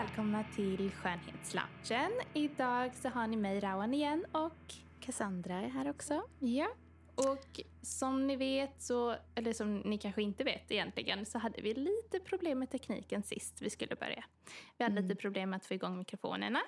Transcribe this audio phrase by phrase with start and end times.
[0.00, 2.12] välkomna till Skönhetsloungen.
[2.34, 6.22] Idag så har ni mig Rawan igen och Cassandra är här också.
[6.38, 6.68] Ja.
[7.14, 11.74] Och som ni vet, så, eller som ni kanske inte vet egentligen, så hade vi
[11.74, 14.24] lite problem med tekniken sist vi skulle börja.
[14.78, 15.08] Vi hade Mm.
[15.08, 16.60] lite problem med att få igång mikrofonerna.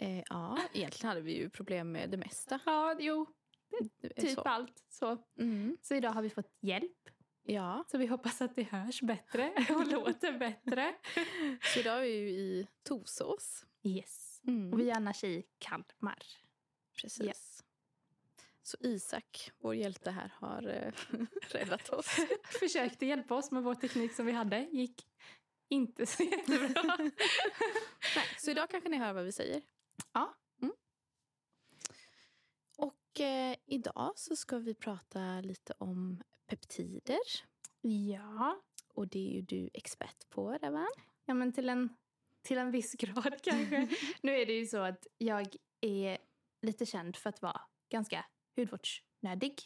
[0.00, 2.60] Eh, ja, egentligen hade vi ju problem med det mesta.
[2.66, 3.26] Ja, jo,
[4.16, 4.40] typ så.
[4.40, 4.84] allt.
[4.88, 5.18] Så.
[5.38, 5.76] Mm.
[5.82, 7.08] så idag har vi fått hjälp.
[7.44, 10.94] Ja, Så vi hoppas att det hörs bättre och låter bättre.
[11.74, 13.64] så idag är vi ju i Tosås.
[13.82, 14.40] Yes.
[14.46, 14.72] Mm.
[14.72, 16.22] Och vi är annars i Kalmar.
[17.02, 17.64] Precis.
[18.62, 20.92] Så Isak, vår hjälte här, har eh,
[21.50, 22.16] räddat oss.
[22.60, 24.68] Försökte hjälpa oss med vår teknik som vi hade.
[24.72, 25.06] Gick
[25.68, 26.96] inte så jättebra.
[26.98, 27.10] Nej,
[28.38, 29.62] så idag kanske ni hör vad vi säger.
[30.12, 30.34] Ja.
[33.14, 37.18] Och eh, idag så ska vi prata lite om peptider.
[37.80, 38.60] Ja.
[38.94, 40.88] Och det är ju du expert på, Ravan.
[41.24, 41.96] Ja, men till en,
[42.42, 43.88] till en viss grad kanske.
[44.22, 45.46] nu är det ju så att jag
[45.80, 46.18] är
[46.62, 47.60] lite känd för att vara
[47.90, 48.24] ganska
[48.56, 49.60] hudvårdsnödig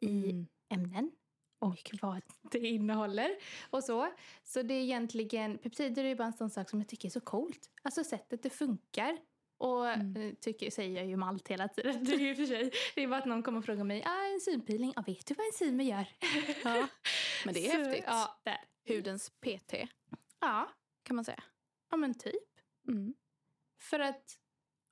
[0.00, 0.46] i Mm.
[0.68, 1.10] ämnen
[1.58, 3.30] och vad det innehåller
[3.70, 4.12] och så.
[4.44, 7.10] Så det är egentligen, peptider är ju bara en sån sak som jag tycker är
[7.10, 7.70] så coolt.
[7.82, 9.18] Alltså sättet det funkar.
[9.58, 10.16] Och Mm.
[10.16, 12.04] eh, tycker, säger jag ju om allt hela tiden.
[12.04, 12.70] Det är ju för sig.
[12.94, 15.46] Det är bara att någon kommer och frågar mig, ah, enzympeeling, ah, vet du vad
[15.46, 16.06] enzymer gör?
[16.64, 16.88] Ja,
[17.44, 18.04] men det är Så, häftigt.
[18.06, 18.58] Ja, där.
[18.88, 19.74] Hudens PT,
[20.40, 20.68] Ja,
[21.02, 21.42] kan man säga.
[21.90, 22.48] ja men typ.
[22.88, 23.14] Mm.
[23.80, 24.38] För att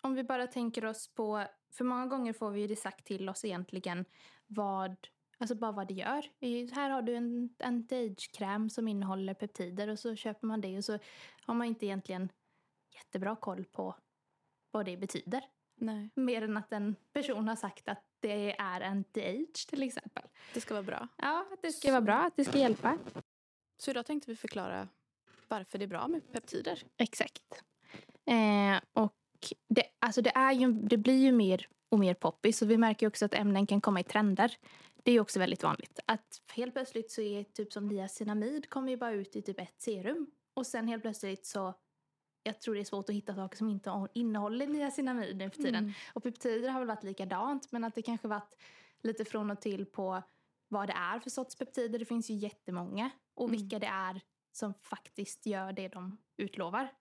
[0.02, 3.28] om vi bara tänker oss på, för många gånger får vi ju det sagt till
[3.28, 4.04] oss egentligen
[4.46, 4.96] vad,
[5.38, 6.26] alltså bara vad det gör.
[6.74, 10.98] Här har du en anti-age-kräm som innehåller peptider och så köper man det och så
[11.42, 12.28] har man inte egentligen
[12.94, 13.96] jättebra koll på
[14.76, 15.42] vad det betyder.
[15.74, 20.22] Nej, Mer än att en person har sagt att det är anti-age till exempel.
[20.54, 21.08] det ska vara bra.
[21.16, 22.98] Ja, det ska vara bra, att det ska hjälpa.
[23.78, 24.88] Så idag tänkte vi förklara
[25.48, 26.82] varför det är bra med peptider.
[26.96, 27.62] Exakt.
[28.24, 29.14] Eh, och
[29.68, 32.58] det, alltså det, är ju, det blir ju mer och mer poppis.
[32.58, 34.56] Så vi märker också att ämnen kan komma i trender.
[35.02, 36.00] Det är också väldigt vanligt.
[36.06, 39.82] Att helt plötsligt så är typ som niacinamid kommer ju bara ut i typ ett
[39.82, 40.30] serum.
[40.54, 41.74] Och sen helt plötsligt så
[42.46, 45.84] jag tror det är svårt att hitta saker som inte innehåller niacinamid nu för tiden.
[45.84, 45.92] Mm.
[46.12, 48.54] Och peptider har väl varit likadant men att det kanske varit
[49.02, 50.22] lite från och till på
[50.68, 51.98] vad det är för sorts peptider.
[51.98, 53.10] Det finns ju jättemånga.
[53.34, 53.60] Och Mm.
[53.60, 54.20] vilka det är
[54.52, 56.92] som faktiskt gör det de utlovar.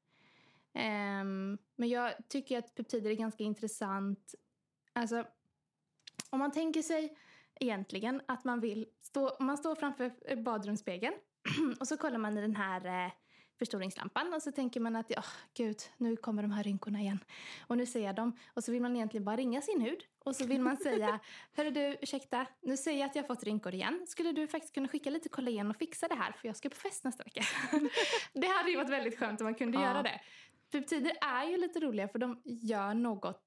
[0.73, 4.35] Ehm, men jag tycker att peptider är ganska intressant.
[4.93, 5.25] Alltså,
[6.29, 7.17] om man tänker sig
[7.59, 11.15] egentligen att man vill stå, man står framför badrumsspegeln
[11.79, 13.11] och så kollar man i den här eh,
[13.59, 17.19] förstoringslampan och så tänker man att oh, gud, nu kommer de här rynkorna igen.
[17.67, 18.37] Och nu ser jag dem.
[18.53, 20.03] Och så vill man egentligen bara ringa sin hud.
[20.19, 21.19] Och så vill man säga,
[21.53, 24.05] hörru du, ursäkta, nu ser jag att jag har fått rynkor igen.
[24.07, 26.31] Skulle du faktiskt kunna skicka lite kollagen och fixa det här?
[26.31, 27.41] För jag ska på fest nästa vecka.
[28.33, 29.83] det hade ju varit väldigt skönt om man kunde Ja.
[29.83, 30.21] göra det.
[30.71, 33.43] Peptider är ju lite roliga för de gör något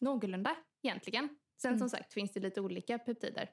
[0.00, 1.28] någorlunda egentligen.
[1.56, 1.78] Sen Mm.
[1.78, 3.50] som sagt finns det lite olika peptider.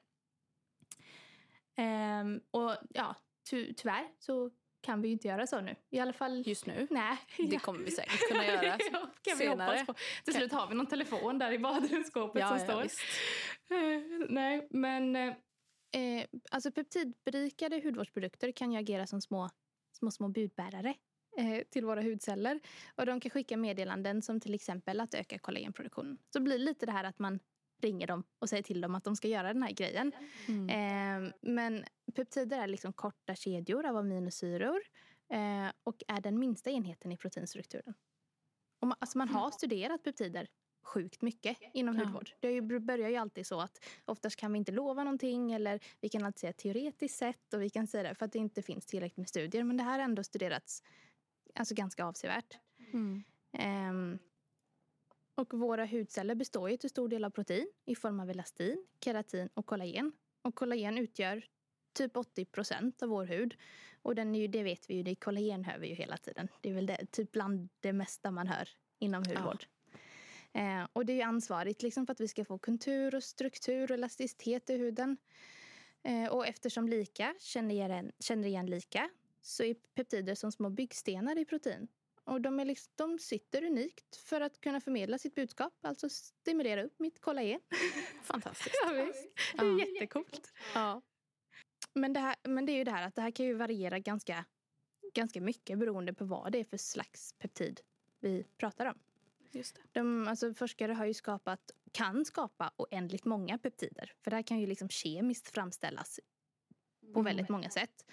[1.76, 3.16] Ehm, och ja,
[3.50, 4.50] ty- tyvärr så
[4.80, 5.74] kan vi ju inte göra så nu.
[5.90, 6.42] I alla fall...
[6.46, 6.86] Just nu.
[6.90, 7.18] Nej.
[7.50, 9.78] Det kommer vi säkert kunna göra ja, kan vi senare.
[9.78, 9.94] hoppas på.
[10.24, 12.82] Till slut har vi någon telefon där i badrumsskåpet Ja, som ja, står.
[12.82, 13.00] visst.
[13.70, 15.32] Eh, Nej, men eh,
[16.50, 19.50] alltså peptidberikade hudvårdsprodukter kan ju agera som små,
[19.98, 20.94] små, små budbärare
[21.38, 22.60] eh, till våra hudceller.
[22.94, 26.18] Och de kan skicka meddelanden som till exempel att öka kollagenproduktion.
[26.32, 27.38] Så det blir lite det här att man
[27.80, 30.12] ringer dem och säger till dem att de ska göra den här grejen.
[30.48, 30.68] Mm.
[31.26, 34.80] Eh, men peptider är liksom korta kedjor av aminosyror
[35.32, 37.94] eh, och är den minsta enheten i proteinstrukturen.
[38.80, 40.48] Och man, alltså man har studerat peptider
[40.82, 42.04] sjukt mycket inom Ja.
[42.04, 42.30] hudvård.
[42.40, 46.24] Det börjar ju alltid så att oftast kan vi inte lova någonting eller vi kan
[46.24, 49.16] alltid säga teoretiskt sett och vi kan säga det för att det inte finns tillräckligt
[49.16, 49.64] med studier.
[49.64, 50.82] Men det här har ändå studerats
[51.54, 52.58] alltså ganska avsevärt.
[52.92, 53.22] Mm.
[53.52, 54.18] Ehm,
[55.40, 59.48] och våra hudceller består ju till stor del av protein i form av elastin, keratin
[59.54, 60.12] och kollagen.
[60.42, 61.44] Och kollagen utgör
[61.92, 63.54] typ 80 procent av vår hud.
[64.02, 66.48] Och den är ju, det vet vi ju, det kollagen hör vi ju hela tiden.
[66.60, 69.64] Det är väl det, typ bland det mesta man hör inom hudvård.
[70.52, 73.90] Eh, och det är ju ansvarigt liksom för att vi ska få kontur och struktur
[73.90, 75.16] och elasticitet i huden.
[76.02, 79.10] Eh, och eftersom lika känner igen, känner igen lika
[79.42, 81.88] så är peptider som små byggstenar i protein.
[82.24, 86.82] Och de, är liksom, de sitter unikt för att kunna förmedla sitt budskap, alltså stimulera
[86.82, 87.60] upp mitt kollagen.
[88.22, 88.76] Fantastiskt.
[88.84, 89.28] Ja, visst.
[89.56, 89.86] Det är Ja.
[89.86, 90.52] jättecoolt.
[90.74, 91.02] Ja.
[91.94, 93.98] Men det, här, men det är ju det här att det här kan ju variera
[93.98, 94.44] ganska,
[95.14, 97.80] ganska mycket beroende på vad det är för slags peptid
[98.20, 98.98] vi pratar om.
[99.52, 99.82] Just det.
[99.92, 104.12] De, alltså, forskare har ju skapat, kan skapa oändligt många peptider.
[104.24, 106.20] För det här kan ju liksom kemiskt framställas
[107.14, 108.04] på väldigt många sätt.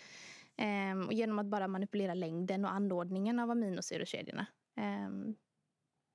[0.57, 4.45] Ehm, och genom att bara manipulera längden och anordningen av aminosyrekedjorna.
[4.75, 5.35] Ehm,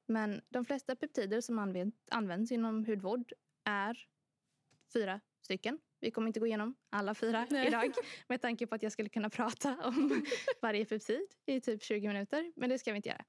[0.06, 3.32] men de flesta peptider som använd, används inom hudvård
[3.64, 4.06] är
[4.92, 5.78] fyra stycken.
[6.00, 7.66] Vi kommer inte gå igenom alla fyra Nej.
[7.68, 7.92] idag
[8.28, 10.24] med tanke på att jag skulle kunna prata om
[10.62, 12.52] varje peptid i typ 20 minuter.
[12.56, 13.24] Men det ska vi inte göra.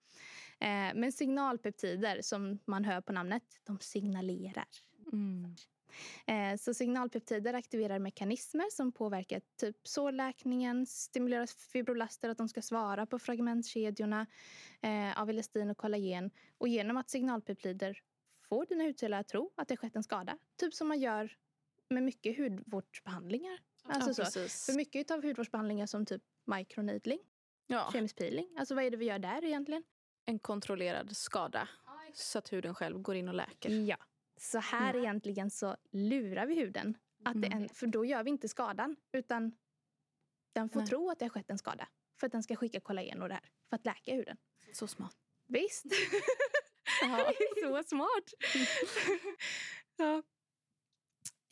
[0.59, 4.67] Eh, men signalpeptider som man hör på namnet, de signalerar.
[5.11, 5.55] Mm.
[6.27, 13.05] Eh, så signalpeptider aktiverar mekanismer som påverkar typ sårläkningen, stimulerar fibroblaster att de ska svara
[13.05, 14.27] på fragmentkedjorna
[14.81, 16.31] eh, av elastin och kollagen.
[16.57, 18.01] Och genom att signalpeptider
[18.49, 21.37] får dina hudceller att tro att det skett en skada, typ som man gör
[21.89, 23.59] med mycket hudvårdsbehandlingar.
[23.83, 24.71] Alltså ja, så.
[24.71, 27.19] För mycket av hudvårdsbehandlingar som typ microneedling,
[27.67, 29.83] Ja, kemisk peeling, alltså vad är det vi gör där egentligen?
[30.25, 31.67] en kontrollerad skada
[32.13, 33.69] så att huden själv går in och läker.
[33.69, 33.97] Ja.
[34.43, 36.97] Så här egentligen så lurar vi huden.
[37.25, 39.55] Att det är en, för då gör vi inte skadan, utan
[40.53, 40.89] den får Nej.
[40.89, 41.87] tro att det har skett en skada.
[42.19, 44.37] För att den ska skicka kollagen och det här, för att läka huden.
[44.73, 45.15] Så smart.
[45.47, 45.85] Visst?
[47.63, 48.33] Så smart!
[49.97, 50.23] ja.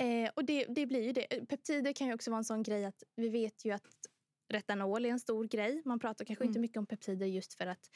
[0.05, 1.45] eh, och det, det blir ju det.
[1.49, 3.87] Peptider kan ju också vara en sån grej att vi vet ju att
[4.49, 5.81] retanol är en stor grej.
[5.85, 6.61] Man pratar kanske inte Mm.
[6.61, 7.89] mycket om peptider just för att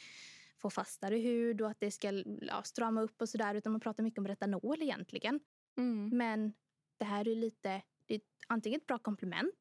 [0.61, 3.55] få fastare hud och att det ska ja, strama upp och sådär.
[3.55, 5.39] Utan man pratar mycket om retanol egentligen.
[5.77, 6.17] Mm.
[6.17, 6.53] Men
[6.99, 9.53] det här är lite, det är antingen ett bra komplement.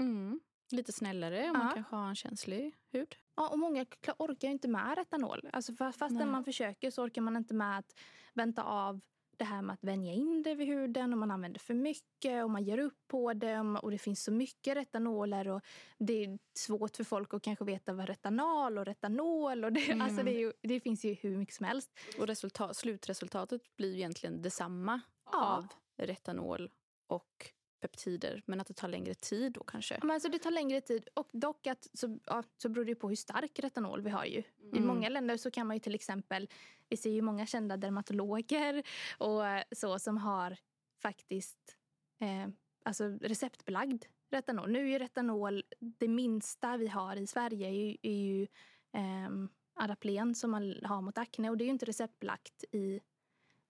[0.00, 0.40] Mm.
[0.72, 1.52] Lite snällare om Ja.
[1.52, 3.16] man kanske har en känslig hud.
[3.36, 3.86] Ja, och många
[4.18, 5.50] orkar ju inte med retanol.
[5.52, 6.26] Alltså fa- fastän Nej.
[6.26, 7.98] man försöker så orkar man inte med att
[8.34, 9.00] vänta av
[9.40, 12.50] det här med att vänja in det vid huden och man använder för mycket och
[12.50, 15.60] man ger upp på det och, det finns så mycket retanoler och
[15.98, 20.00] det är svårt för folk att kanske veta vad retanol och retanol och det, Mm.
[20.02, 21.90] alltså det, ju, det finns ju hur mycket som helst.
[22.18, 25.00] Och resultat, slutresultatet blir ju egentligen detsamma
[25.32, 25.56] Ja.
[25.56, 25.66] av
[25.96, 26.70] retanol
[27.06, 28.42] och peptider.
[28.46, 29.98] Men att det tar längre tid då kanske.
[30.02, 33.08] Men alltså det tar längre tid och dock att så, ja, så beror det på
[33.08, 34.38] hur stark retanol vi har ju.
[34.38, 34.86] I Mm.
[34.86, 36.48] många länder så kan man ju till exempel,
[36.88, 38.82] vi ser ju många kända dermatologer
[39.18, 40.56] och eh, så som har
[41.02, 41.76] faktiskt
[42.20, 42.48] eh,
[42.84, 44.70] alltså receptbelagd retanol.
[44.70, 48.46] Nu är ju retanol det minsta vi har i Sverige är ju, är ju
[48.92, 53.00] ehm, Adaplen som man har mot akne och det är ju inte receptbelagt i,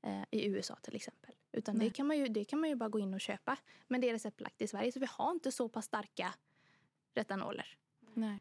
[0.03, 1.35] eh, i USA till exempel.
[1.52, 3.56] Utan det kan, man ju, det kan man ju bara gå in och köpa.
[3.88, 6.35] Men det är receptbelagt i Sverige så vi har inte så pass starka
[7.14, 7.76] retanoler.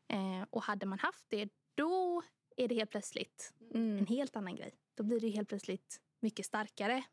[0.08, 2.24] Eh, och hade man haft det då
[2.56, 3.98] är det helt plötsligt Mm.
[3.98, 4.72] en helt annan grej.
[4.96, 7.04] Då blir det helt plötsligt mycket starkare,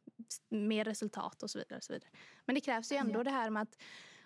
[0.48, 1.76] mer resultat och så vidare.
[1.76, 2.10] Och så vidare.
[2.44, 3.78] Men det krävs ju ändå det här med att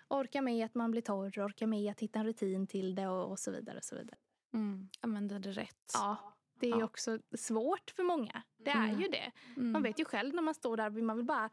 [0.07, 3.31] orka med att man blir torr, orka med att hitta en rutin till det och,
[3.31, 3.77] och så vidare.
[3.77, 4.17] Och så vidare.
[4.53, 4.89] Mm.
[4.99, 5.91] Använda det rätt.
[5.93, 6.83] Ja, det är Ja.
[6.85, 8.43] också svårt för många.
[8.57, 9.01] Det är Mm.
[9.01, 9.31] ju det.
[9.57, 9.71] Mm.
[9.71, 11.49] Man vet ju själv när man står där, man vill bara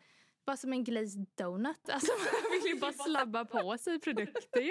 [0.46, 1.76] bara som en glazed donut.
[1.92, 4.70] Alltså man vill ju bara slabba på sig produkter.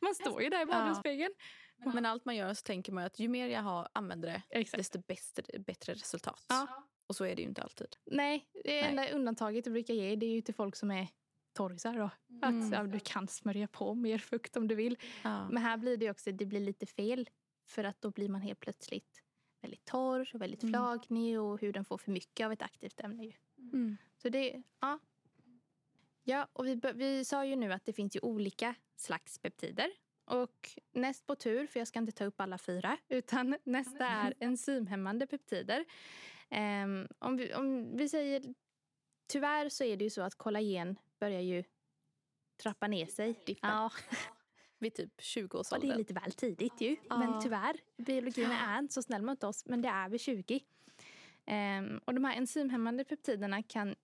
[0.00, 1.34] Man står ju där i badrumsspegeln.
[1.76, 4.78] Men allt man gör så tänker man att ju mer jag har, använder det, Exakt.
[4.78, 6.44] desto bättre, bättre resultat.
[6.48, 6.84] Ja.
[7.06, 7.96] Och så är det ju inte alltid.
[8.06, 8.82] Nej, det Nej.
[8.90, 11.08] enda undantaget jag brukar ge det är ju till folk som är
[11.52, 11.92] torrisar.
[11.98, 12.10] Då.
[12.44, 12.64] Mm.
[12.64, 14.96] Att ja, du kan smörja på mer fukt om du vill.
[15.22, 15.48] Ja.
[15.48, 17.28] Men här blir det också det blir lite fel.
[17.68, 19.22] För att då blir man helt plötsligt
[19.60, 20.72] väldigt torr och väldigt Mm.
[20.72, 23.24] flagnig och huden får för mycket av ett aktivt ämne.
[23.24, 23.32] Ju.
[23.58, 23.96] Mm.
[24.16, 24.98] Så det, ja.
[26.22, 29.90] Ja, och vi, vi sa ju nu att det finns ju olika slags peptider.
[30.24, 34.34] Och näst på tur, för jag ska inte ta upp alla fyra, utan nästa är
[34.40, 35.84] enzymhämmande peptider.
[36.48, 38.54] Ehm, om, vi, om vi säger,
[39.26, 41.64] tyvärr så är det ju så att kollagen börjar ju
[42.62, 43.34] trappa ner sig.
[43.46, 43.68] Dippa.
[43.68, 43.90] Ja,
[44.78, 45.90] Vid typ och det 20-årsåldern.
[45.90, 46.96] är lite väl tidigt ju.
[47.08, 47.18] Ja.
[47.18, 50.60] Men tyvärr, biologin är inte så snäll mot oss, men det är vid 20.
[51.44, 53.94] Ehm, och de här enzymhämmande peptiderna kan,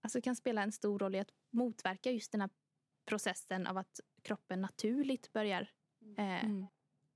[0.00, 2.50] alltså kan spela en stor roll i att motverka just den här
[3.04, 5.70] processen av att kroppen naturligt börjar
[6.16, 6.66] eh, Mm.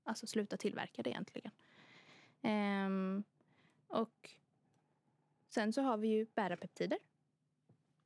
[0.03, 1.51] alltså sluta tillverka det egentligen.
[2.41, 3.23] Ehm,
[3.87, 4.29] och
[5.49, 6.97] sen så har vi ju bärarpeptider.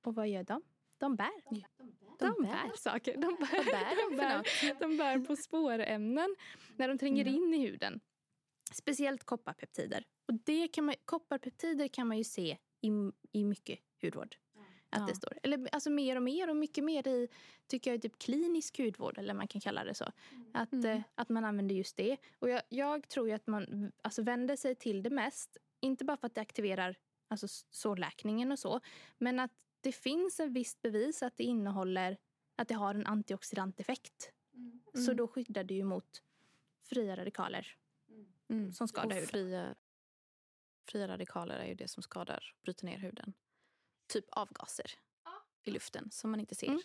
[0.01, 0.61] Och vad gör de?
[0.97, 1.31] De bär.
[1.49, 1.67] Ja.
[2.21, 2.51] De, De bär.
[2.67, 2.77] bär.
[2.77, 3.13] saker.
[3.13, 6.35] De bär, bär de bär, de bär på spårämnen
[6.77, 7.35] när de tränger Mm.
[7.43, 7.99] in i huden.
[8.73, 10.03] Speciellt kopparpeptider.
[10.27, 12.89] Och det kan man, kopparpeptider kan man ju se i,
[13.31, 14.35] i mycket hudvård.
[14.93, 15.05] Att Ja.
[15.07, 15.37] det står.
[15.43, 17.27] Eller alltså mer och mer och mycket mer i
[17.67, 20.11] tycker jag typ klinisk hudvård eller man kan kalla det så.
[20.53, 20.85] Att, Mm.
[20.85, 22.17] eh, att man använder just det.
[22.39, 25.57] Och jag, jag tror att man alltså, vänder sig till det mest.
[25.79, 26.95] Inte bara för att det aktiverar
[27.27, 28.79] alltså, sårläkningen och så.
[29.17, 29.51] Men att
[29.81, 32.17] det finns en visst bevis att det innehåller
[32.55, 34.31] att det har en antioxidanteffekt.
[34.93, 35.17] Så Mm.
[35.17, 36.23] då skyddar det ju mot
[36.83, 37.77] fria radikaler.
[38.49, 38.73] Mm.
[38.73, 39.27] som skadar och huden.
[39.27, 39.75] fria,
[40.87, 43.33] fria radikaler är ju det som skadar, bryter ner huden.
[44.07, 44.91] Typ avgaser
[45.63, 46.67] i luften som man inte ser.
[46.67, 46.81] Mm.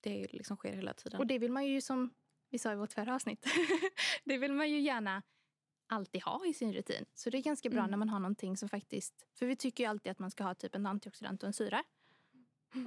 [0.00, 1.20] Det är ju liksom sker hela tiden.
[1.20, 2.14] Och det vill man ju som
[2.50, 3.46] vi sa i vårt förra avsnitt.
[4.24, 5.22] det vill man ju gärna
[5.86, 7.04] alltid ha i sin rutin.
[7.14, 7.90] Så det är ganska bra Mm.
[7.90, 9.26] när man har någonting som faktiskt...
[9.34, 11.84] För vi tycker ju alltid att man ska ha typ en antioxidant och en syra.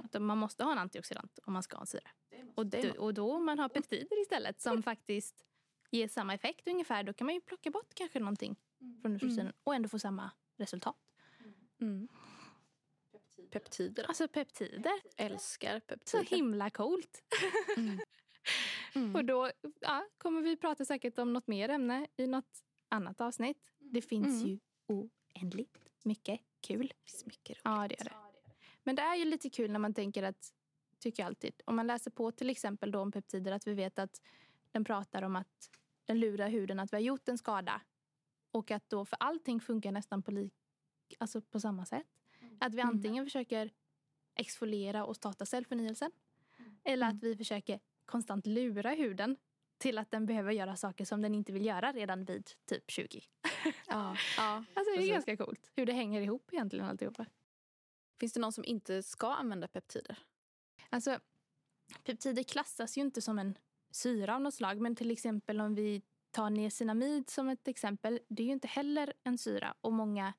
[0.04, 2.10] Att man måste ha en antioxidant om man ska ha en syra.
[2.54, 5.44] Och, Det och då om man har peptider istället som faktiskt
[5.90, 8.56] ger samma effekt ungefär, då kan man ju plocka bort kanske någonting
[9.02, 10.96] från rutinen och ändå få samma resultat.
[11.80, 12.08] Mm.
[13.50, 14.04] Peptider.
[14.04, 16.24] Alltså peptider, Älskar så peptider.
[16.36, 17.22] himla coolt.
[17.76, 17.98] Mm.
[18.94, 19.14] Mm.
[19.16, 23.58] Och då ja, kommer vi prata säkert om något mer ämne i något annat avsnitt.
[23.78, 24.48] Det finns Mm.
[24.48, 26.86] ju oändligt mycket kul.
[26.88, 27.60] Det finns mycket roligt.
[27.64, 28.12] Ja, det är det.
[28.84, 30.52] Men det är ju lite kul när man tänker att,
[30.98, 33.98] tycker jag alltid, om man läser på till exempel då om peptider att vi vet
[33.98, 34.20] att
[34.70, 35.70] den pratar om att
[36.04, 37.80] den lurar huden att vi har gjort en skada.
[38.52, 40.52] Och att då, för allting funkar nästan på, lik,
[41.18, 42.06] alltså på samma sätt.
[42.60, 42.94] Att vi Mm.
[42.96, 43.70] antingen försöker
[44.34, 46.10] exfoliera och starta cellförnyelsen.
[46.84, 47.16] Eller Mm.
[47.16, 49.36] att vi försöker konstant lura huden
[49.78, 53.20] till att den behöver göra saker som den inte vill göra redan vid typ 20.
[53.88, 54.16] Ja.
[54.36, 54.64] ja.
[54.74, 55.12] Alltså det är Precis.
[55.12, 57.26] ganska coolt hur det hänger ihop egentligen alltihopa.
[58.20, 60.18] Finns det någon som inte ska använda peptider?
[60.90, 61.18] Alltså,
[62.04, 63.58] peptider klassas ju inte som en
[63.90, 64.80] syra av något slag.
[64.80, 68.20] Men till exempel om vi tar niacinamid som ett exempel.
[68.28, 70.32] Det är ju inte heller en syra och många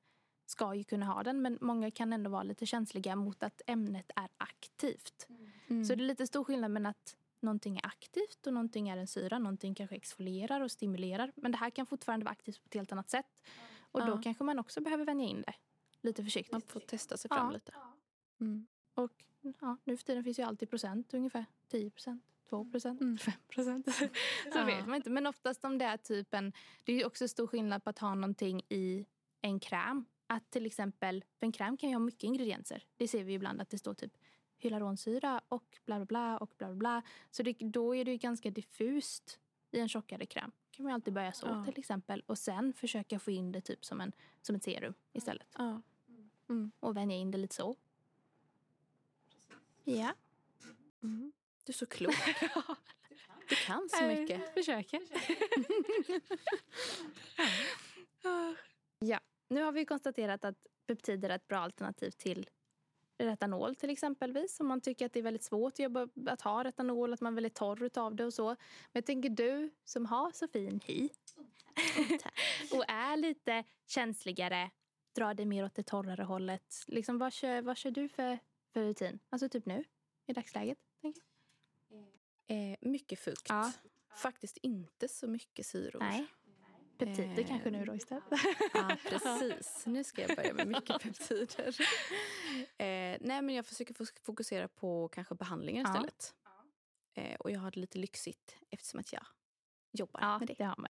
[0.46, 1.42] ska ju kunna ha den.
[1.42, 5.26] Men många kan ändå vara lite känsliga mot att ämnet är aktivt.
[5.70, 5.84] Mm.
[5.84, 9.06] Så det är lite stor skillnad mellan att någonting är aktivt och någonting är en
[9.06, 9.38] syra.
[9.38, 11.32] Någonting kanske exfolierar och stimulerar.
[11.34, 13.40] Men det här kan fortfarande vara aktivt på ett helt annat sätt.
[13.78, 14.20] Och då Ja.
[14.22, 15.54] kanske man också behver vänja in det.
[16.02, 16.52] Lite försiktigt.
[16.52, 17.52] Man får testa sig fram Ja.
[17.52, 17.72] lite.
[18.40, 18.66] Mm.
[18.94, 19.24] Och
[19.60, 21.46] ja, nu för tiden finns ju alltid procent ungefär.
[21.68, 23.18] 10 procent, 2 procent, Mm.
[23.18, 23.94] 5 procent.
[23.94, 24.08] Så
[24.54, 24.64] Ja.
[24.64, 25.10] vet man inte.
[25.10, 26.52] Men oftast om det är typen...
[26.84, 29.06] Det är också stor skillnad på att ha någonting i
[29.40, 30.04] en kräm.
[30.26, 32.84] Att till exempel, för en kräm kan ju ha mycket ingredienser.
[32.96, 34.12] Det ser vi ibland att det står typ
[34.58, 37.02] hyaluronsyra och bla bla bla och bla bla bla.
[37.30, 39.38] Så det, då är det ju ganska diffust
[39.70, 40.52] i en tjockare kräm.
[40.70, 41.64] kan man alltid börja så Ja.
[41.64, 42.22] till exempel.
[42.26, 45.46] Och sen försöka få in det typ som, en, som ett serum istället.
[45.58, 45.82] Ja.
[46.80, 47.76] Och vänja in det lite så.
[49.84, 50.14] Ja.
[51.02, 51.32] Mm.
[51.64, 52.14] Du är så klok.
[53.48, 54.54] Du kan så mycket.
[54.54, 55.00] Försöker.
[58.98, 62.50] ja, nu har vi konstaterat att peptider är ett bra alternativ till
[63.18, 64.60] retanol till exempelvis.
[64.60, 67.32] Om man tycker att det är väldigt svårt att, jobba, att ha retanol, att man
[67.32, 68.48] är väldigt torr utav det och så.
[68.48, 68.56] Men
[68.92, 71.08] jag tänker du som har så fin hy
[72.72, 74.70] och är lite känsligare,
[75.14, 76.84] drar det mer åt det torrare hållet.
[76.86, 78.38] Liksom, vad, kör, vad kör du för,
[78.72, 79.18] för rutin?
[79.30, 79.84] Alltså typ nu,
[80.26, 80.78] i dagsläget?
[81.00, 81.22] tänker.
[82.46, 83.46] Eh, mycket fukt.
[83.48, 83.72] Ja.
[84.16, 86.00] Faktiskt inte så mycket syror.
[86.00, 86.26] Nej.
[86.98, 88.24] Peptider Eh, kanske nu då istället.
[88.74, 89.86] Ja, precis.
[89.86, 91.76] Nu ska jag börja med mycket peptider.
[92.78, 95.90] Eh, nej, men jag försöker fokusera på kanske behandlingen Ja.
[95.94, 96.34] istället.
[97.14, 99.26] Eh, och jag har det lite lyxigt eftersom att jag
[99.92, 100.54] jobbar Ja, med det.
[100.58, 100.90] det har man.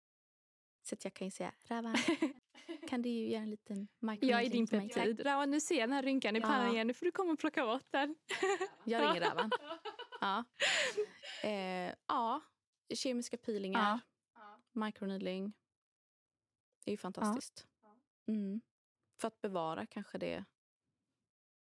[0.83, 1.97] Så att jag kan ju säga, Ravan,
[2.89, 5.23] kan du ju göra en liten Jag är din till mig, tack?" peptid.
[5.27, 6.47] Ja, nu ser jag den här rynkan i Ja.
[6.47, 6.87] pannan igen.
[6.87, 8.17] Nu får du komma och plocka bort den.
[8.85, 9.51] Jag ringer Ravan.
[10.21, 10.45] Ja.
[11.43, 12.41] Eh, ja,
[12.95, 14.01] kemiska peelingar,
[14.73, 15.53] microneedling.
[16.85, 17.67] Det är ju fantastiskt.
[18.27, 18.61] Mm.
[19.21, 20.45] För att bevara kanske det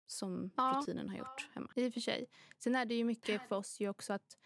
[0.07, 0.73] som Ja.
[0.77, 1.71] rutinen har gjort hemma.
[1.75, 2.25] I och för sig.
[2.57, 4.37] Sen är det ju mycket för oss ju också att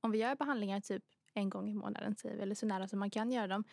[0.00, 3.32] om vi gör behandlingar typ en gång i månaden, eller så nära som man kan
[3.32, 3.64] göra dem.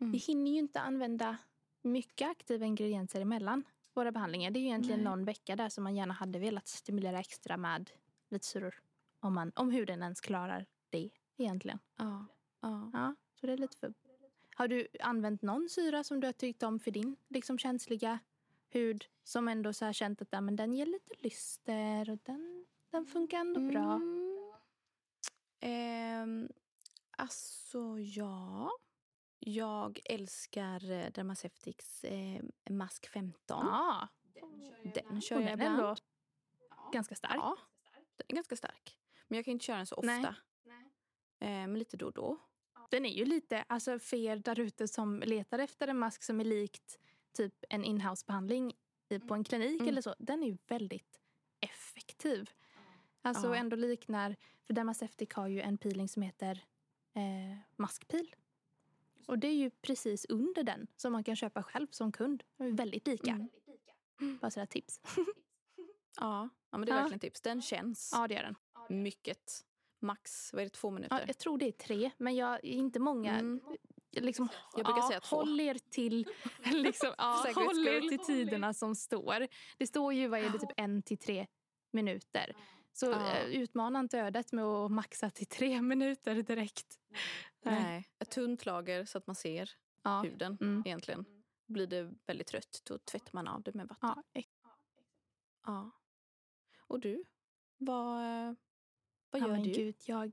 [0.00, 0.12] Mm.
[0.12, 1.36] Vi hinner ju inte använda
[1.82, 4.50] mycket aktiva ingredienser emellan våra behandlingar.
[4.50, 5.10] Det är ju egentligen Nej.
[5.10, 7.90] någon vecka där som man gärna hade velat stimulera extra med
[8.28, 8.80] lite syror.
[9.20, 11.78] Om, man, om huden ens klarar det egentligen.
[11.96, 12.26] Ja.
[12.60, 12.90] ja.
[12.92, 13.94] Ja, så det är lite för...
[14.54, 18.18] Har du använt någon syra som du har tyckt om för din liksom känsliga
[18.68, 22.66] hud som ändå så här känt att ja, men den ger lite lyster och den,
[22.90, 23.94] den funkar ändå bra?
[23.94, 24.52] Mm.
[25.60, 26.48] Ehm,
[27.10, 28.70] alltså, ja.
[29.42, 33.66] Jag älskar eh, Dermaceuticals eh, Mask 15.
[33.66, 34.08] Ja,
[34.94, 35.74] Den kör jag den är ibland.
[35.80, 35.96] ändå
[36.92, 37.34] ganska stark.
[37.36, 37.56] Ja,
[38.16, 38.98] den är ganska stark.
[39.28, 40.06] Men jag kan inte köra den så ofta.
[40.64, 40.84] Nej.
[41.38, 42.38] Eh, men lite då och då.
[42.90, 46.40] Den är ju lite, alltså för er där ute som letar efter en mask som
[46.40, 46.98] är likt
[47.32, 48.72] typ en inhouse-behandling
[49.28, 49.88] på en klinik Mm.
[49.88, 50.14] eller så.
[50.18, 51.20] Den är ju väldigt
[51.60, 52.50] effektiv.
[53.22, 53.56] Alltså Ja.
[53.56, 56.64] ändå liknar, för Dermaceutic har ju en peeling som heter
[57.14, 58.34] eh, maskpil.
[59.26, 62.42] Och det är ju precis under den som man kan köpa själv som kund.
[62.56, 63.30] Väldigt lika.
[64.20, 64.38] Mm.
[64.38, 65.00] Bara sådär tips.
[66.20, 67.00] Ja, ja men det är Ja.
[67.00, 67.40] verkligen tips.
[67.40, 68.56] Den känns ja, det gör den.
[69.02, 69.64] mycket.
[70.02, 71.16] Max, vad är det, två minuter?
[71.18, 73.34] Ja, jag tror det är tre, men jag, inte många.
[73.38, 73.60] Mm.
[74.12, 75.36] Liksom, Jag brukar ja, säga två.
[75.36, 76.26] Håll er till,
[76.72, 79.46] liksom, ja, håll er till tiderna som står.
[79.78, 81.46] Det står ju vad är det, typ en till tre
[81.92, 82.56] minuter.
[82.92, 83.36] Så Ja.
[83.36, 86.98] eh, utmana inte ödet med att maxa till tre minuter direkt.
[87.62, 88.08] Nej.
[88.18, 89.70] Ett tunt lager så att man ser.
[90.02, 90.22] Ja.
[90.22, 90.82] huden Mm.
[90.86, 91.24] egentligen.
[91.66, 94.22] Blir det väldigt trött, då tvättar man av det med vatten.
[94.34, 94.40] Ja,
[95.66, 95.90] Ja.
[96.86, 97.24] Och du?
[97.76, 98.54] Vad, eh,
[99.30, 99.70] vad ja, gör men du?
[99.72, 100.32] Gud, jag...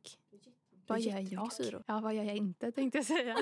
[0.87, 1.53] Vad gör jag?
[1.53, 1.83] syror.
[1.87, 3.37] Ja, vad gör jag inte tänkte jag säga.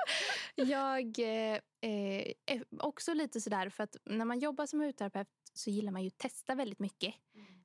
[0.54, 5.70] jag eh, eh, är också lite sådär för att när man jobbar som hudterapeut så
[5.70, 7.14] gillar man ju att testa väldigt mycket.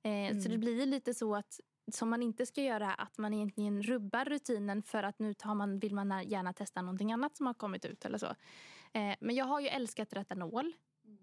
[0.04, 0.60] Eh, Så det Mm.
[0.60, 1.60] blir lite så att
[1.92, 5.80] som man inte ska göra att man egentligen rubbar rutinen för att nu tar man,
[5.80, 8.36] vill man gärna testa någonting annat som har kommit ut eller så.
[8.94, 10.74] Eh, men jag har ju älskat retanol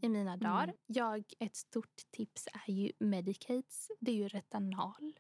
[0.00, 0.74] i mina dagar.
[0.86, 3.90] Jag, ett stort tips är ju Medicates.
[4.00, 5.18] Det är ju retanol.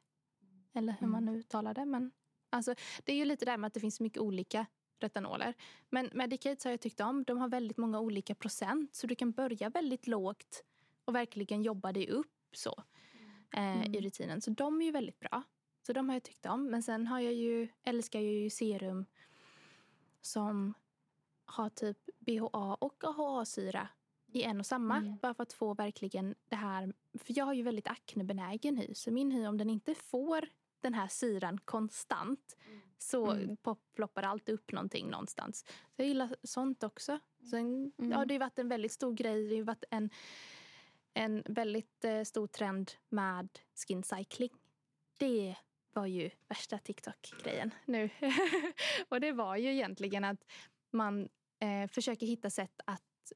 [0.74, 1.84] Eller hur man nu uttalar det.
[1.84, 2.12] Men,
[2.50, 4.66] alltså, det är ju lite där med att det finns mycket olika
[5.00, 5.54] retanoler.
[5.90, 7.24] Men Medicates har jag tyckt om.
[7.24, 8.94] De har väldigt många olika procent.
[8.94, 10.64] Så du kan börja väldigt lågt
[11.04, 12.82] och verkligen jobba dig upp så
[13.56, 14.00] eh, i Mm.
[14.02, 14.40] rutinen.
[14.40, 15.42] Så de är ju väldigt bra.
[15.86, 16.70] Så de har jag tyckt om.
[16.70, 19.06] Men sen har jag ju, älskar jag ju serum
[20.20, 20.74] som
[21.44, 23.88] har typ BHA och AHA-syra
[24.32, 24.96] i en och samma.
[24.96, 25.16] Mm.
[25.22, 26.92] Bara för att få verkligen det här.
[27.14, 28.94] För jag har ju väldigt aknebenägen hy.
[28.94, 30.48] Så min hy, om den inte får
[30.80, 32.56] den här syran konstant
[32.98, 33.56] så Mm.
[33.94, 35.64] ploppar alltid upp någonting någonstans.
[35.66, 37.18] Så jag gillar sånt också.
[37.50, 38.10] Sen, Mm.
[38.12, 39.48] ja, det har varit en väldigt stor grej.
[39.48, 40.10] Det har varit en,
[41.18, 44.50] en väldigt eh, stor trend med skin cycling.
[45.18, 45.56] Det
[45.92, 48.10] var ju värsta TikTok-grejen nu.
[49.08, 50.44] och det var ju egentligen att
[50.90, 51.28] man
[51.60, 53.32] eh, försöker hitta sätt att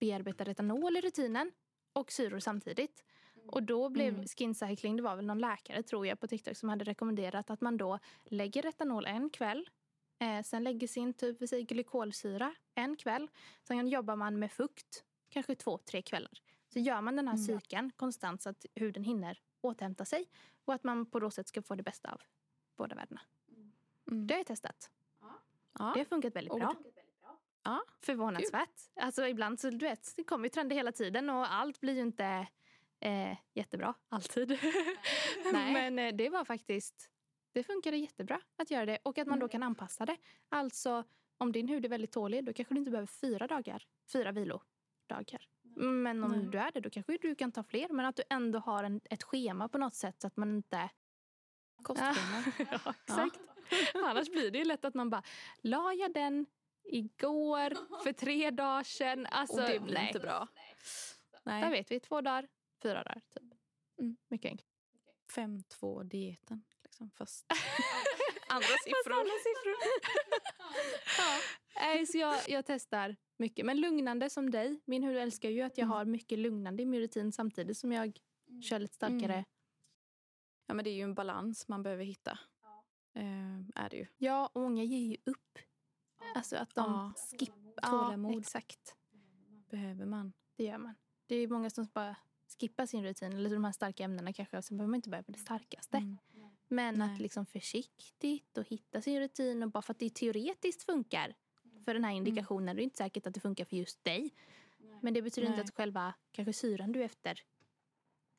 [0.00, 1.52] bearbeta retanol i rutinen
[1.92, 3.04] och syror samtidigt.
[3.48, 4.26] Och då blev Mm.
[4.26, 7.60] skin cycling, det var väl någon läkare tror jag på TikTok som hade rekommenderat att
[7.60, 9.68] man då lägger retanol en kväll.
[10.18, 11.38] Eh, sen lägger sin typ
[11.68, 13.28] glykolsyra en kväll.
[13.62, 16.40] Sen jobbar man med fukt kanske två, tre kvällar.
[16.74, 17.46] Så gör man den här Mm.
[17.46, 20.26] cykeln konstant så att huden hinner återhämta sig.
[20.64, 22.20] Och att man på då sätt ska få det bästa av
[22.76, 23.20] båda världarna.
[24.08, 24.26] Mm.
[24.26, 24.90] Det har jag testat.
[25.78, 25.90] Ja.
[25.94, 26.74] Det har funkat väldigt Och- bra.
[27.66, 28.80] Ja, Förvånansvärt.
[28.94, 32.00] Alltså ibland så du vet, det kommer ju trender hela tiden och allt blir ju
[32.00, 32.46] inte
[33.00, 34.48] eh, jättebra alltid.
[35.52, 35.72] Nej.
[35.72, 37.10] Men eh, det var faktiskt,
[37.52, 40.16] det funkade jättebra att göra det och att man då kan anpassa det.
[40.48, 41.04] Alltså
[41.38, 45.48] om din hud är väldigt tålig då kanske du inte behöver fyra dagar, fyra vilodagar.
[45.76, 46.46] Men om Nej.
[46.46, 49.00] du är det då kanske du kan ta fler men att du ändå har en,
[49.04, 50.90] ett schema på något sätt så att man inte
[51.82, 52.44] kostschema.
[52.70, 53.40] ja, exakt.
[53.94, 55.22] Annars blir det ju lätt att man bara,
[55.62, 56.46] la jag den
[56.84, 59.26] igår för tre dagar sedan?
[59.26, 60.06] Alltså, Och det blir nej.
[60.06, 60.48] inte bra.
[61.44, 61.70] Där Nej.
[61.70, 62.48] vet vi, två dagar,
[62.82, 63.20] fyra dagar.
[63.34, 63.52] Typ.
[63.98, 64.16] Mm.
[64.28, 64.70] Mycket enkelt.
[65.36, 66.64] 5-2-dieten.
[66.82, 67.46] Liksom, fast
[68.48, 69.12] andra siffror.
[69.12, 69.76] Alla siffror.
[71.18, 71.38] ja.
[71.76, 73.66] Nej, så jag, jag testar mycket.
[73.66, 74.80] Men lugnande som dig.
[74.84, 75.96] Min hud älskar ju att jag Mm.
[75.96, 78.18] har mycket lugnande i min rutin samtidigt som jag
[78.62, 79.32] kör lite starkare.
[79.34, 79.44] Mm.
[80.66, 82.38] Ja, men det är ju en balans man behöver hitta.
[83.14, 84.06] Eh, är det ju.
[84.18, 85.58] Ja, och många ger ju upp.
[86.34, 87.12] Alltså att de Ja.
[87.38, 87.90] skippar.
[87.90, 88.34] Tålamod.
[88.34, 88.96] Ja, exakt.
[89.70, 90.32] Behöver man.
[90.56, 90.94] Det gör man.
[91.26, 92.16] Det är många som bara
[92.60, 93.32] skippar sin rutin.
[93.32, 94.58] Eller de här starka ämnena kanske.
[94.58, 95.96] Och sen behöver man inte börja med det starkaste.
[95.96, 96.16] Mm.
[96.68, 97.14] Men Nej.
[97.14, 99.62] att liksom försiktigt och hitta sin rutin.
[99.62, 101.34] Och bara för att det teoretiskt funkar
[101.84, 102.76] för den här indikationen.
[102.76, 104.34] Det är inte säkert att det funkar för just dig.
[105.02, 105.64] Men det betyder inte Nej.
[105.64, 107.40] att själva kanske syran du är efter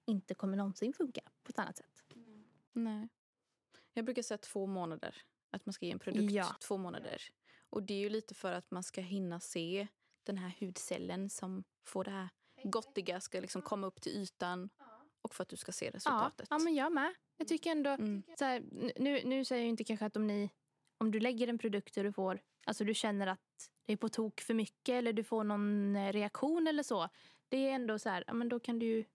[0.05, 2.03] inte kommer någonsin funka på ett annat sätt.
[2.73, 3.09] Nej.
[3.93, 5.21] Jag brukar säga två månader.
[5.51, 6.55] Att man ska ge en produkt Ja.
[6.61, 7.21] två månader.
[7.69, 9.87] Och det är ju lite för att man ska hinna se
[10.23, 12.29] den här hudcellen som får det här
[12.63, 14.69] gottiga ska liksom komma upp till ytan.
[15.21, 16.47] Och för att du ska se Ja, resultatet.
[16.49, 17.15] ja, men jag med.
[17.37, 17.89] Jag tycker ändå...
[17.89, 18.23] Mm.
[18.39, 18.63] Så här,
[18.99, 20.49] nu, nu säger jag inte kanske att om ni...
[20.97, 22.41] Om du lägger en produkt och du får...
[22.65, 26.11] Alltså du känner att det är på tok för mycket eller du får någon eh,
[26.13, 27.09] reaktion eller så.
[27.49, 29.05] Det är ändå så här, ja men då kan du ju...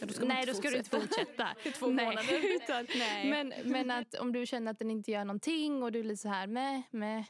[0.00, 1.48] Ja, då Nej, då ska du inte fortsätta.
[1.64, 2.56] I två Nej, månader.
[2.56, 3.30] utan, Nej.
[3.30, 6.16] Men, men att om du känner att den inte gör någonting och du är lite
[6.22, 7.24] så här med, med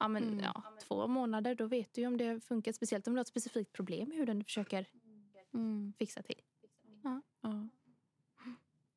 [0.00, 0.38] ja, men, Mm.
[0.44, 2.76] ja, två månader, då vet du om det har funkat.
[2.76, 4.86] Speciellt om du har ett specifikt problem med hur den du försöker
[5.54, 5.92] Mm.
[5.98, 6.40] fixa till.
[7.02, 7.68] Ja.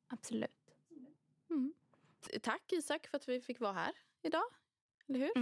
[0.08, 0.50] Absolut.
[1.50, 1.74] Mm.
[2.42, 4.44] Tack Isak för att vi fick vara här idag.
[5.14, 5.36] Eller hur?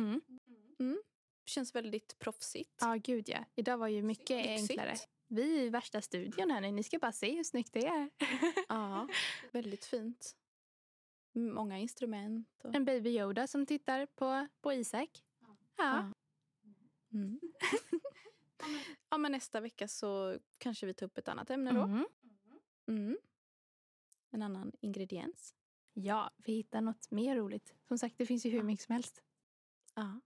[0.78, 1.02] Mm.
[1.46, 2.78] Känns väldigt proffsigt.
[2.80, 3.44] Ja, gud ja.
[3.54, 4.70] Idag var ju mycket Lyxigt.
[4.70, 4.96] enklare.
[5.28, 6.70] Vi är i värsta studion här nu.
[6.70, 8.10] Ni ska bara se hur snyggt det är.
[8.68, 9.08] Ja,
[9.52, 10.36] väldigt fint.
[11.32, 12.64] Många instrument.
[12.64, 12.74] Och...
[12.74, 15.24] En baby Yoda som tittar på, på Isak.
[15.40, 15.56] Ja.
[15.76, 16.12] Ja.
[17.12, 17.40] Mm.
[19.10, 21.82] ja, men nästa vecka så kanske vi tar upp ett annat ämne då.
[21.82, 22.06] Mm.
[22.88, 23.18] Mm.
[24.30, 25.54] En annan ingrediens.
[25.92, 27.74] Ja, vi hittar något mer roligt.
[27.88, 29.22] Som sagt, det finns ju hur mycket som helst.
[30.00, 30.20] Ja.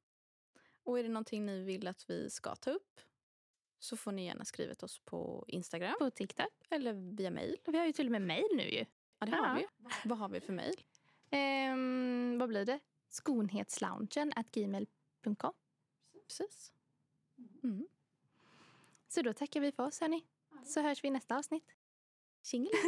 [0.83, 3.01] Och är det någonting ni vill att vi ska ta upp
[3.79, 6.49] så får ni gärna skriva till oss på Instagram På TikTok.
[6.71, 7.57] eller via mail.
[7.67, 8.85] Vi har ju till och med mejl nu ju.
[9.19, 9.37] Ja, det Ja.
[9.45, 9.67] har vi.
[10.05, 10.85] Vad har vi för mail?
[11.31, 12.79] Ehm, vad blir det?
[13.09, 15.53] Skonhetsloungen at gmail.com.
[16.27, 16.73] Precis.
[17.63, 17.89] Mm.
[19.09, 20.25] Så då tackar vi för oss hörni.
[20.65, 21.71] Så hörs vi i nästa avsnitt.
[22.43, 22.73] Tjingeling!